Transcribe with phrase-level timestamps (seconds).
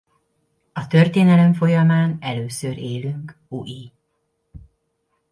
[0.73, 3.91] A történelem folyamán először élünk ui.